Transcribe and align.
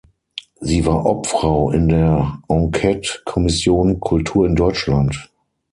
Sie 0.59 0.83
war 0.87 1.05
Obfrau 1.05 1.69
in 1.69 1.87
der 1.87 2.41
Enquete-Kommission 2.49 3.99
„Kultur 3.99 4.47
in 4.47 4.55
Deutschland“. 4.55 5.29